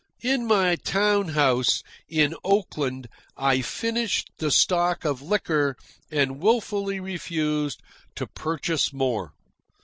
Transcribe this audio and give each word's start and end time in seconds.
In 0.23 0.47
my 0.47 0.77
town 0.77 1.27
house, 1.27 1.83
in 2.09 2.33
Oakland, 2.43 3.07
I 3.37 3.61
finished 3.61 4.31
the 4.39 4.49
stock 4.49 5.05
of 5.05 5.21
liquor 5.21 5.75
and 6.09 6.39
wilfully 6.41 6.99
refused 6.99 7.79
to 8.15 8.25
purchase 8.25 8.91
more. 8.91 9.33